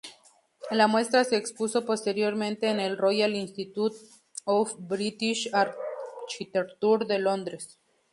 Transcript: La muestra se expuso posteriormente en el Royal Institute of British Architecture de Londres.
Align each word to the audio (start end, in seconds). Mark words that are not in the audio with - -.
La 0.71 0.87
muestra 0.87 1.23
se 1.25 1.35
expuso 1.35 1.85
posteriormente 1.85 2.67
en 2.71 2.79
el 2.79 2.97
Royal 2.97 3.35
Institute 3.35 3.95
of 4.45 4.73
British 4.79 5.47
Architecture 5.53 7.05
de 7.05 7.19
Londres. 7.19 7.77